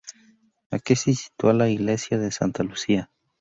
Aquí 0.71 0.95
se 0.95 1.13
sitúa 1.13 1.53
la 1.53 1.69
Iglesia 1.69 2.17
de 2.17 2.31
Santa 2.31 2.63
Lucía 2.63 3.11